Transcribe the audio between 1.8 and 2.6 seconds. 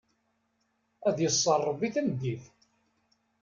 tameddit!